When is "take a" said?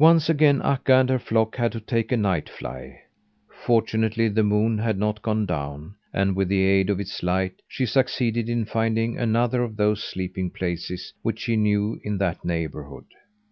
1.80-2.16